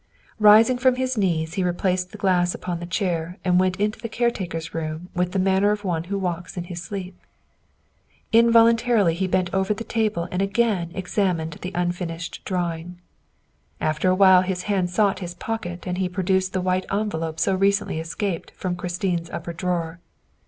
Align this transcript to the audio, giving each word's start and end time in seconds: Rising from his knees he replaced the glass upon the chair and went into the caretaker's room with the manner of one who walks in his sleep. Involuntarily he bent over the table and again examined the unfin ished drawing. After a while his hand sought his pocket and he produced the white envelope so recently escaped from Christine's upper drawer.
Rising 0.39 0.79
from 0.79 0.95
his 0.95 1.15
knees 1.15 1.53
he 1.53 1.63
replaced 1.63 2.11
the 2.11 2.17
glass 2.17 2.55
upon 2.55 2.79
the 2.79 2.87
chair 2.87 3.37
and 3.45 3.59
went 3.59 3.75
into 3.79 3.99
the 3.99 4.09
caretaker's 4.09 4.73
room 4.73 5.09
with 5.13 5.31
the 5.31 5.37
manner 5.37 5.69
of 5.69 5.83
one 5.83 6.05
who 6.05 6.17
walks 6.17 6.57
in 6.57 6.63
his 6.63 6.81
sleep. 6.81 7.15
Involuntarily 8.31 9.13
he 9.13 9.27
bent 9.27 9.53
over 9.53 9.75
the 9.75 9.83
table 9.83 10.27
and 10.31 10.41
again 10.41 10.89
examined 10.95 11.53
the 11.61 11.71
unfin 11.75 12.09
ished 12.09 12.43
drawing. 12.45 12.99
After 13.79 14.09
a 14.09 14.15
while 14.15 14.41
his 14.41 14.63
hand 14.63 14.89
sought 14.89 15.19
his 15.19 15.35
pocket 15.35 15.85
and 15.85 15.99
he 15.99 16.09
produced 16.09 16.53
the 16.53 16.61
white 16.61 16.87
envelope 16.91 17.39
so 17.39 17.53
recently 17.53 17.99
escaped 17.99 18.49
from 18.55 18.75
Christine's 18.75 19.29
upper 19.29 19.53
drawer. 19.53 19.99